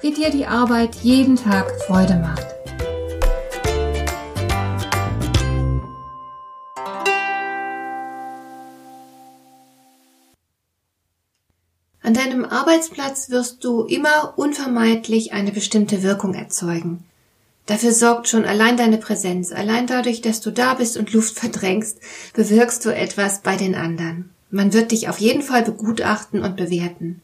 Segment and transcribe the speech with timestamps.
[0.00, 2.46] wie dir die Arbeit jeden Tag Freude macht.
[12.00, 17.04] An deinem Arbeitsplatz wirst du immer unvermeidlich eine bestimmte Wirkung erzeugen.
[17.66, 19.52] Dafür sorgt schon allein deine Präsenz.
[19.52, 21.98] Allein dadurch, dass du da bist und Luft verdrängst,
[22.32, 24.30] bewirkst du etwas bei den anderen.
[24.50, 27.20] Man wird dich auf jeden Fall begutachten und bewerten.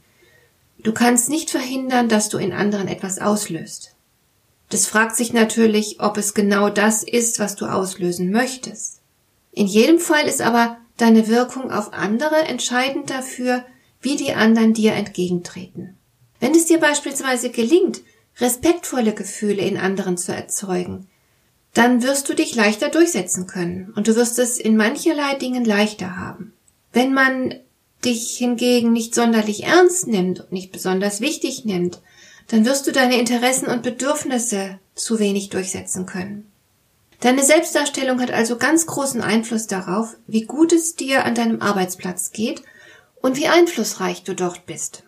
[0.84, 3.96] Du kannst nicht verhindern, dass du in anderen etwas auslöst.
[4.68, 9.00] Das fragt sich natürlich, ob es genau das ist, was du auslösen möchtest.
[9.50, 13.64] In jedem Fall ist aber deine Wirkung auf andere entscheidend dafür,
[14.00, 15.96] wie die anderen dir entgegentreten.
[16.38, 18.02] Wenn es dir beispielsweise gelingt,
[18.38, 21.08] respektvolle Gefühle in anderen zu erzeugen,
[21.72, 26.16] dann wirst du dich leichter durchsetzen können und du wirst es in mancherlei Dingen leichter
[26.16, 26.52] haben.
[26.92, 27.54] Wenn man
[28.04, 32.00] dich hingegen nicht sonderlich ernst nimmt und nicht besonders wichtig nimmt,
[32.48, 36.50] dann wirst du deine Interessen und Bedürfnisse zu wenig durchsetzen können.
[37.20, 42.32] Deine Selbstdarstellung hat also ganz großen Einfluss darauf, wie gut es dir an deinem Arbeitsplatz
[42.32, 42.62] geht
[43.22, 45.04] und wie einflussreich du dort bist.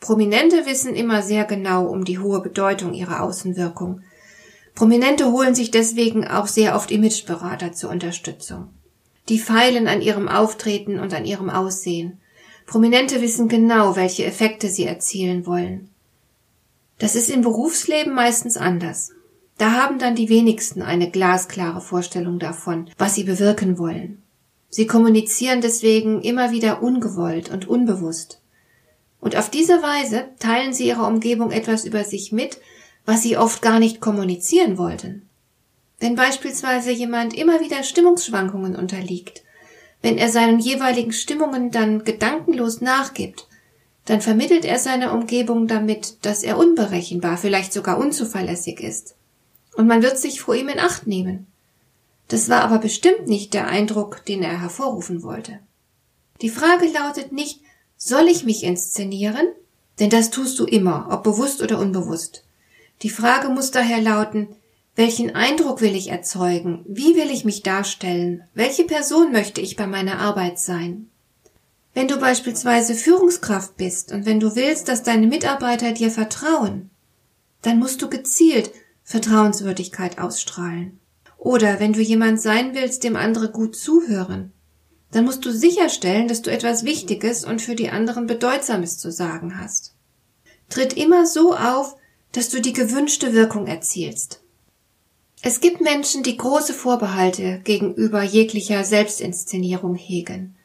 [0.00, 4.02] Prominente wissen immer sehr genau um die hohe Bedeutung ihrer Außenwirkung.
[4.74, 8.68] Prominente holen sich deswegen auch sehr oft Imageberater zur Unterstützung.
[9.28, 12.20] Die feilen an ihrem Auftreten und an ihrem Aussehen.
[12.66, 15.90] Prominente wissen genau, welche Effekte sie erzielen wollen.
[16.98, 19.12] Das ist im Berufsleben meistens anders.
[19.58, 24.22] Da haben dann die wenigsten eine glasklare Vorstellung davon, was sie bewirken wollen.
[24.68, 28.40] Sie kommunizieren deswegen immer wieder ungewollt und unbewusst.
[29.20, 32.58] Und auf diese Weise teilen sie ihrer Umgebung etwas über sich mit,
[33.06, 35.28] was sie oft gar nicht kommunizieren wollten.
[35.98, 39.42] Wenn beispielsweise jemand immer wieder Stimmungsschwankungen unterliegt,
[40.02, 43.46] wenn er seinen jeweiligen Stimmungen dann gedankenlos nachgibt,
[44.04, 49.16] dann vermittelt er seiner Umgebung damit, dass er unberechenbar, vielleicht sogar unzuverlässig ist.
[49.74, 51.46] Und man wird sich vor ihm in Acht nehmen.
[52.28, 55.60] Das war aber bestimmt nicht der Eindruck, den er hervorrufen wollte.
[56.40, 57.60] Die Frage lautet nicht,
[57.96, 59.48] soll ich mich inszenieren?
[59.98, 62.44] Denn das tust du immer, ob bewusst oder unbewusst.
[63.02, 64.48] Die Frage muss daher lauten,
[64.96, 66.82] welchen Eindruck will ich erzeugen?
[66.88, 68.44] Wie will ich mich darstellen?
[68.54, 71.10] Welche Person möchte ich bei meiner Arbeit sein?
[71.92, 76.90] Wenn du beispielsweise Führungskraft bist und wenn du willst, dass deine Mitarbeiter dir vertrauen,
[77.60, 78.70] dann musst du gezielt
[79.02, 80.98] Vertrauenswürdigkeit ausstrahlen.
[81.36, 84.52] Oder wenn du jemand sein willst, dem andere gut zuhören,
[85.10, 89.60] dann musst du sicherstellen, dass du etwas Wichtiges und für die anderen Bedeutsames zu sagen
[89.60, 89.94] hast.
[90.70, 91.96] Tritt immer so auf,
[92.32, 94.42] dass du die gewünschte Wirkung erzielst.
[95.48, 100.56] Es gibt Menschen, die große Vorbehalte gegenüber jeglicher Selbstinszenierung hegen.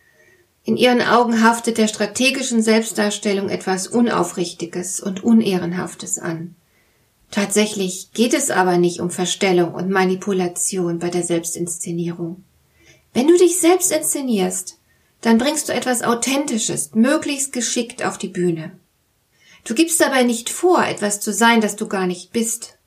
[0.64, 6.56] In ihren Augen haftet der strategischen Selbstdarstellung etwas Unaufrichtiges und Unehrenhaftes an.
[7.30, 12.44] Tatsächlich geht es aber nicht um Verstellung und Manipulation bei der Selbstinszenierung.
[13.14, 14.80] Wenn du dich selbst inszenierst,
[15.22, 18.72] dann bringst du etwas Authentisches, möglichst geschickt auf die Bühne.
[19.64, 22.80] Du gibst dabei nicht vor, etwas zu sein, das du gar nicht bist.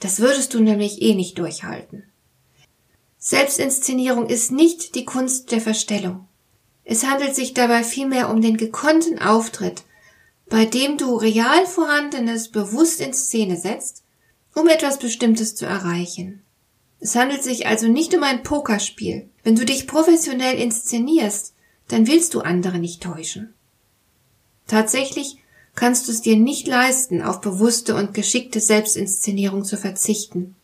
[0.00, 2.04] Das würdest du nämlich eh nicht durchhalten.
[3.18, 6.28] Selbstinszenierung ist nicht die Kunst der Verstellung.
[6.84, 9.82] Es handelt sich dabei vielmehr um den gekonnten Auftritt,
[10.48, 14.04] bei dem du real vorhandenes bewusst in Szene setzt,
[14.54, 16.42] um etwas Bestimmtes zu erreichen.
[17.00, 19.28] Es handelt sich also nicht um ein Pokerspiel.
[19.42, 21.54] Wenn du dich professionell inszenierst,
[21.88, 23.54] dann willst du andere nicht täuschen.
[24.66, 25.38] Tatsächlich
[25.76, 30.56] kannst du es dir nicht leisten, auf bewusste und geschickte Selbstinszenierung zu verzichten.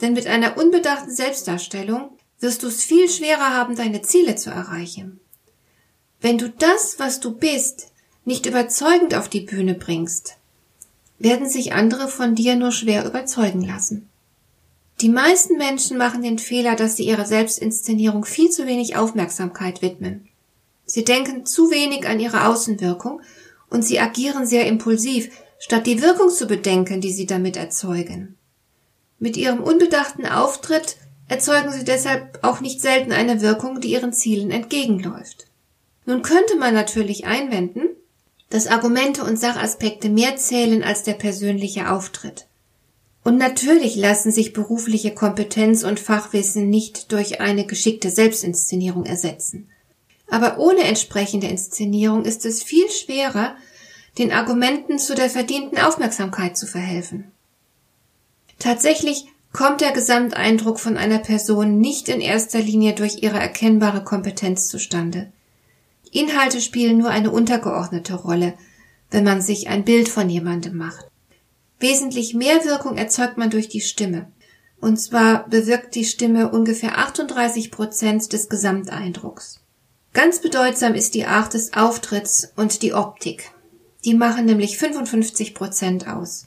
[0.00, 2.10] Denn mit einer unbedachten Selbstdarstellung
[2.40, 5.20] wirst du es viel schwerer haben, deine Ziele zu erreichen.
[6.20, 7.92] Wenn du das, was du bist,
[8.24, 10.36] nicht überzeugend auf die Bühne bringst,
[11.18, 14.08] werden sich andere von dir nur schwer überzeugen lassen.
[15.00, 20.28] Die meisten Menschen machen den Fehler, dass sie ihrer Selbstinszenierung viel zu wenig Aufmerksamkeit widmen.
[20.86, 23.20] Sie denken zu wenig an ihre Außenwirkung
[23.70, 28.36] und sie agieren sehr impulsiv, statt die Wirkung zu bedenken, die sie damit erzeugen.
[29.18, 30.96] Mit ihrem unbedachten Auftritt
[31.28, 35.46] erzeugen sie deshalb auch nicht selten eine Wirkung, die ihren Zielen entgegenläuft.
[36.04, 37.88] Nun könnte man natürlich einwenden,
[38.50, 42.46] dass Argumente und Sachaspekte mehr zählen als der persönliche Auftritt.
[43.24, 49.68] Und natürlich lassen sich berufliche Kompetenz und Fachwissen nicht durch eine geschickte Selbstinszenierung ersetzen.
[50.28, 53.56] Aber ohne entsprechende Inszenierung ist es viel schwerer,
[54.18, 57.30] den Argumenten zu der verdienten Aufmerksamkeit zu verhelfen.
[58.58, 64.68] Tatsächlich kommt der Gesamteindruck von einer Person nicht in erster Linie durch ihre erkennbare Kompetenz
[64.68, 65.32] zustande.
[66.10, 68.54] Inhalte spielen nur eine untergeordnete Rolle,
[69.10, 71.06] wenn man sich ein Bild von jemandem macht.
[71.78, 74.30] Wesentlich mehr Wirkung erzeugt man durch die Stimme.
[74.80, 79.60] Und zwar bewirkt die Stimme ungefähr 38 Prozent des Gesamteindrucks.
[80.16, 83.50] Ganz bedeutsam ist die Art des Auftritts und die Optik.
[84.06, 86.46] Die machen nämlich 55 Prozent aus.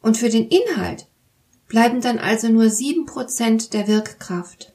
[0.00, 1.06] Und für den Inhalt
[1.68, 4.72] bleiben dann also nur 7 Prozent der Wirkkraft.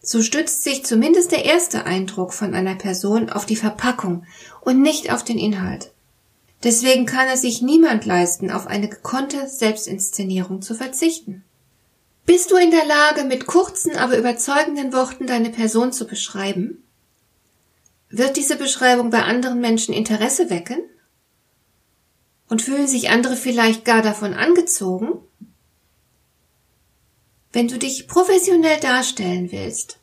[0.00, 4.24] So stützt sich zumindest der erste Eindruck von einer Person auf die Verpackung
[4.60, 5.90] und nicht auf den Inhalt.
[6.62, 11.42] Deswegen kann es sich niemand leisten, auf eine gekonnte Selbstinszenierung zu verzichten.
[12.26, 16.83] Bist du in der Lage, mit kurzen, aber überzeugenden Worten deine Person zu beschreiben?
[18.16, 20.78] Wird diese Beschreibung bei anderen Menschen Interesse wecken?
[22.48, 25.14] Und fühlen sich andere vielleicht gar davon angezogen?
[27.52, 29.98] Wenn du dich professionell darstellen willst,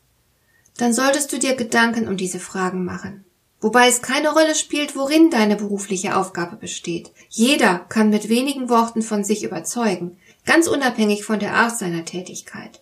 [0.76, 3.24] dann solltest du dir Gedanken um diese Fragen machen.
[3.62, 7.14] Wobei es keine Rolle spielt, worin deine berufliche Aufgabe besteht.
[7.30, 12.82] Jeder kann mit wenigen Worten von sich überzeugen, ganz unabhängig von der Art seiner Tätigkeit.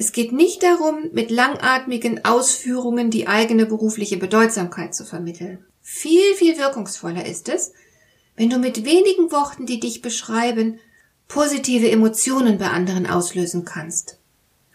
[0.00, 5.64] Es geht nicht darum, mit langatmigen Ausführungen die eigene berufliche Bedeutsamkeit zu vermitteln.
[5.82, 7.72] Viel, viel wirkungsvoller ist es,
[8.36, 10.78] wenn du mit wenigen Worten, die dich beschreiben,
[11.26, 14.20] positive Emotionen bei anderen auslösen kannst.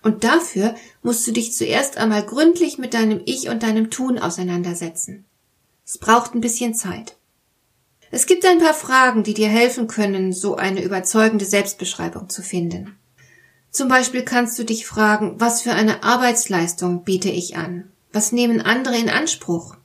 [0.01, 5.23] Und dafür musst du dich zuerst einmal gründlich mit deinem Ich und deinem Tun auseinandersetzen.
[5.85, 7.15] Es braucht ein bisschen Zeit.
[8.11, 12.97] Es gibt ein paar Fragen, die dir helfen können, so eine überzeugende Selbstbeschreibung zu finden.
[13.73, 17.91] Zum Beispiel kannst du dich fragen, was für eine Arbeitsleistung biete ich an?
[18.11, 19.75] Was nehmen andere in Anspruch?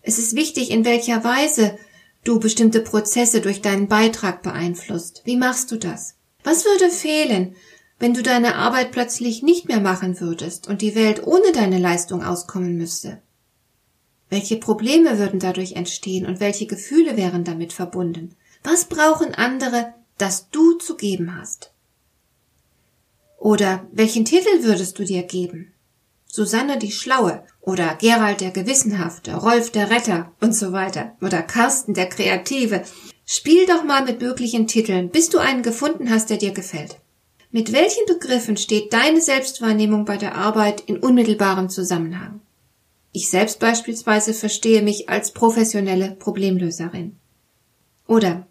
[0.00, 1.76] Es ist wichtig, in welcher Weise
[2.22, 5.22] du bestimmte Prozesse durch deinen Beitrag beeinflusst.
[5.24, 6.14] Wie machst du das?
[6.44, 7.56] Was würde fehlen,
[7.98, 12.22] wenn du deine Arbeit plötzlich nicht mehr machen würdest und die Welt ohne deine Leistung
[12.22, 13.20] auskommen müsste?
[14.30, 18.36] Welche Probleme würden dadurch entstehen und welche Gefühle wären damit verbunden?
[18.62, 21.72] Was brauchen andere, das du zu geben hast?
[23.46, 25.72] Oder welchen Titel würdest du dir geben?
[26.26, 31.94] Susanne die Schlaue oder Gerald der Gewissenhafte, Rolf der Retter und so weiter oder Carsten
[31.94, 32.82] der Kreative.
[33.24, 36.96] Spiel doch mal mit möglichen Titeln, bis du einen gefunden hast, der dir gefällt.
[37.52, 42.40] Mit welchen Begriffen steht deine Selbstwahrnehmung bei der Arbeit in unmittelbarem Zusammenhang?
[43.12, 47.16] Ich selbst beispielsweise verstehe mich als professionelle Problemlöserin.
[48.08, 48.48] Oder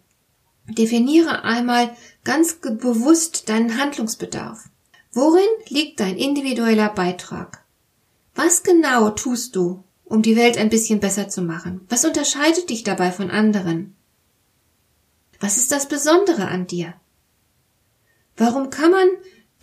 [0.66, 1.94] definiere einmal
[2.24, 4.70] ganz bewusst deinen Handlungsbedarf.
[5.16, 7.64] Worin liegt dein individueller Beitrag?
[8.34, 11.80] Was genau tust du, um die Welt ein bisschen besser zu machen?
[11.88, 13.96] Was unterscheidet dich dabei von anderen?
[15.40, 16.92] Was ist das Besondere an dir?
[18.36, 19.08] Warum kann man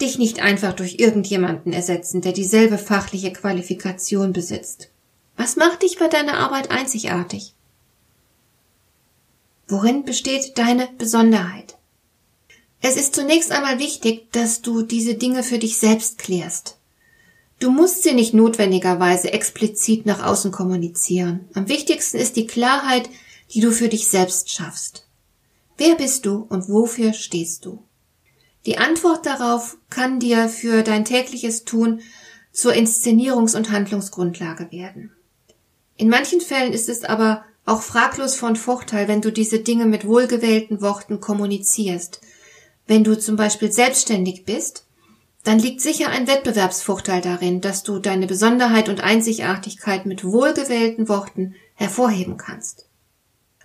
[0.01, 4.89] dich nicht einfach durch irgendjemanden ersetzen, der dieselbe fachliche Qualifikation besitzt?
[5.37, 7.53] Was macht dich bei deiner Arbeit einzigartig?
[9.67, 11.77] Worin besteht deine Besonderheit?
[12.85, 16.75] Es ist zunächst einmal wichtig, dass du diese Dinge für dich selbst klärst.
[17.59, 21.47] Du musst sie nicht notwendigerweise explizit nach außen kommunizieren.
[21.53, 23.09] Am wichtigsten ist die Klarheit,
[23.53, 25.07] die du für dich selbst schaffst.
[25.77, 27.81] Wer bist du und wofür stehst du?
[28.65, 32.01] Die Antwort darauf kann dir für dein tägliches Tun
[32.51, 35.13] zur Inszenierungs- und Handlungsgrundlage werden.
[35.95, 40.05] In manchen Fällen ist es aber auch fraglos von Vorteil, wenn du diese Dinge mit
[40.05, 42.19] wohlgewählten Worten kommunizierst.
[42.87, 44.85] Wenn du zum Beispiel selbstständig bist,
[45.43, 51.55] dann liegt sicher ein Wettbewerbsvorteil darin, dass du deine Besonderheit und Einzigartigkeit mit wohlgewählten Worten
[51.75, 52.87] hervorheben kannst.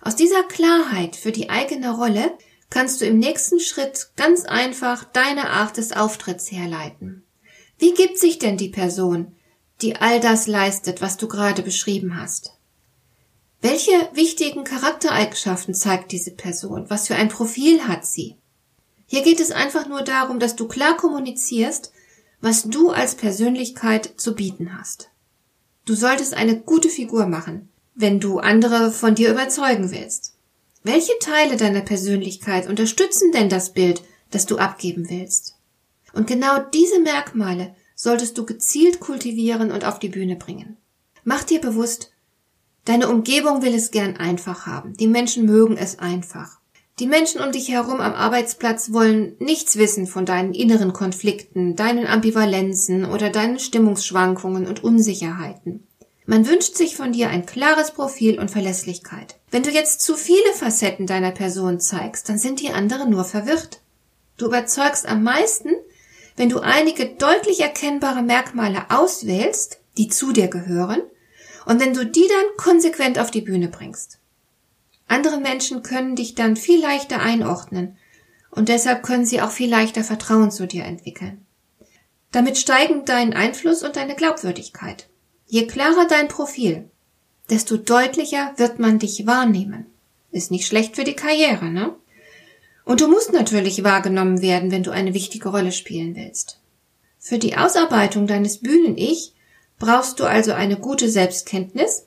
[0.01, 2.31] Aus dieser Klarheit für die eigene Rolle
[2.69, 7.23] kannst du im nächsten Schritt ganz einfach deine Art des Auftritts herleiten.
[7.77, 9.35] Wie gibt sich denn die Person,
[9.81, 12.53] die all das leistet, was du gerade beschrieben hast?
[13.61, 16.89] Welche wichtigen Charaktereigenschaften zeigt diese Person?
[16.89, 18.35] Was für ein Profil hat sie?
[19.11, 21.91] Hier geht es einfach nur darum, dass du klar kommunizierst,
[22.41, 25.09] was du als Persönlichkeit zu bieten hast.
[25.85, 30.35] Du solltest eine gute Figur machen, wenn du andere von dir überzeugen willst.
[30.83, 35.55] Welche Teile deiner Persönlichkeit unterstützen denn das Bild, das du abgeben willst?
[36.13, 40.77] Und genau diese Merkmale solltest du gezielt kultivieren und auf die Bühne bringen.
[41.23, 42.11] Mach dir bewusst,
[42.85, 44.95] deine Umgebung will es gern einfach haben.
[44.97, 46.58] Die Menschen mögen es einfach.
[46.99, 52.05] Die Menschen um dich herum am Arbeitsplatz wollen nichts wissen von deinen inneren Konflikten, deinen
[52.05, 55.87] Ambivalenzen oder deinen Stimmungsschwankungen und Unsicherheiten.
[56.25, 59.37] Man wünscht sich von dir ein klares Profil und Verlässlichkeit.
[59.49, 63.79] Wenn du jetzt zu viele Facetten deiner Person zeigst, dann sind die anderen nur verwirrt.
[64.37, 65.69] Du überzeugst am meisten,
[66.35, 71.01] wenn du einige deutlich erkennbare Merkmale auswählst, die zu dir gehören,
[71.65, 74.18] und wenn du die dann konsequent auf die Bühne bringst.
[75.09, 77.97] Andere Menschen können dich dann viel leichter einordnen
[78.51, 81.45] und deshalb können sie auch viel leichter Vertrauen zu dir entwickeln.
[82.31, 85.09] Damit steigen dein Einfluss und deine Glaubwürdigkeit.
[85.47, 86.91] Je klarer dein Profil,
[87.49, 89.87] desto deutlicher wird man dich wahrnehmen.
[90.31, 91.95] Ist nicht schlecht für die Karriere, ne?
[92.85, 96.59] Und du musst natürlich wahrgenommen werden, wenn du eine wichtige Rolle spielen willst.
[97.17, 99.33] Für die Ausarbeitung deines Bühnen-Ich
[99.79, 102.05] brauchst du also eine gute Selbstkenntnis,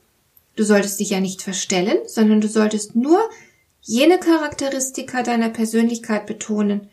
[0.56, 3.20] Du solltest dich ja nicht verstellen, sondern du solltest nur
[3.80, 6.90] jene Charakteristika deiner Persönlichkeit betonen,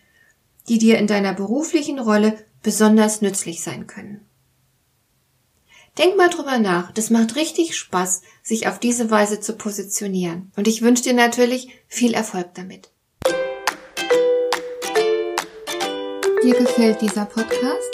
[0.68, 4.22] die dir in deiner beruflichen Rolle besonders nützlich sein können.
[5.98, 10.52] Denk mal drüber nach, das macht richtig Spaß, sich auf diese Weise zu positionieren.
[10.56, 12.90] Und ich wünsche dir natürlich viel Erfolg damit.
[16.42, 17.90] Dir gefällt dieser Podcast?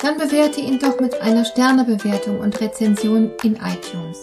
[0.00, 4.22] Dann bewerte ihn doch mit einer Sternebewertung und Rezension in iTunes.